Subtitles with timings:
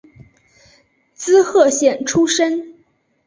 [1.13, 2.73] 滋贺县出身。